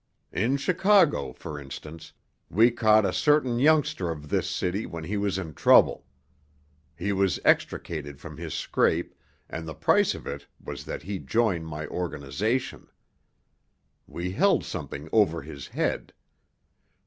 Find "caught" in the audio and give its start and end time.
2.71-3.05